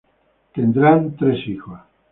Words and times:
Tendrán 0.51 1.15
tres 1.15 1.47
hijos. 1.47 1.79